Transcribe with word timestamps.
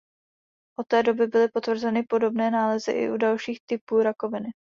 Od 0.79 0.87
té 0.87 1.03
doby 1.03 1.27
byly 1.27 1.47
potvrzeny 1.47 2.03
podobné 2.03 2.51
nálezy 2.51 2.91
i 2.91 3.11
u 3.11 3.17
dalších 3.17 3.59
typů 3.65 4.01
rakoviny. 4.03 4.47